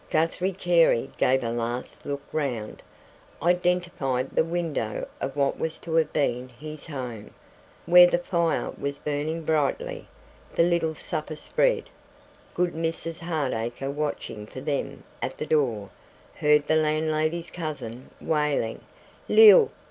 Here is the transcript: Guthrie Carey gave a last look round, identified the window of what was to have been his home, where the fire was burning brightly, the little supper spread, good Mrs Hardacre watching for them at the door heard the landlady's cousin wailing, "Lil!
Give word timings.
Guthrie 0.09 0.51
Carey 0.51 1.11
gave 1.19 1.43
a 1.43 1.51
last 1.51 2.07
look 2.07 2.23
round, 2.33 2.81
identified 3.43 4.31
the 4.31 4.43
window 4.43 5.07
of 5.19 5.35
what 5.35 5.59
was 5.59 5.77
to 5.77 5.93
have 5.93 6.11
been 6.11 6.49
his 6.49 6.87
home, 6.87 7.29
where 7.85 8.07
the 8.07 8.17
fire 8.17 8.71
was 8.79 8.97
burning 8.97 9.43
brightly, 9.43 10.07
the 10.55 10.63
little 10.63 10.95
supper 10.95 11.35
spread, 11.35 11.83
good 12.55 12.73
Mrs 12.73 13.19
Hardacre 13.19 13.91
watching 13.91 14.47
for 14.47 14.59
them 14.59 15.03
at 15.21 15.37
the 15.37 15.45
door 15.45 15.91
heard 16.37 16.65
the 16.65 16.77
landlady's 16.77 17.51
cousin 17.51 18.09
wailing, 18.19 18.81
"Lil! 19.29 19.69